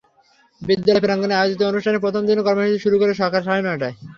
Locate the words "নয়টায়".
3.65-3.95